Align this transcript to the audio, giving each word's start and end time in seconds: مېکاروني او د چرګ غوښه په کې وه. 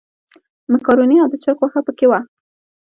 مېکاروني 0.71 1.17
او 1.19 1.29
د 1.31 1.35
چرګ 1.43 1.57
غوښه 1.61 1.81
په 1.87 1.91
کې 1.97 2.05
وه. 2.11 2.19